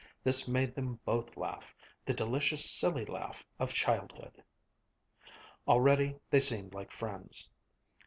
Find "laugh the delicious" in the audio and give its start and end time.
1.37-2.67